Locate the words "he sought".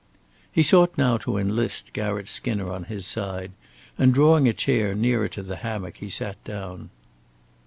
0.51-0.97